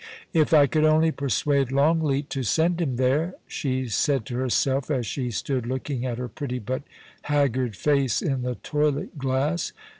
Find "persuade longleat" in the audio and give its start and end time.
1.11-2.27